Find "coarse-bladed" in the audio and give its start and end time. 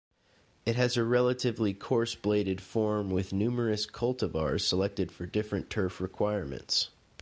1.75-2.59